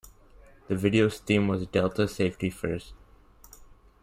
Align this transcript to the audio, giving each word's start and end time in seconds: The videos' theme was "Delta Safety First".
The 0.67 0.73
videos' 0.73 1.19
theme 1.19 1.47
was 1.47 1.67
"Delta 1.67 2.07
Safety 2.07 2.49
First". 2.49 2.93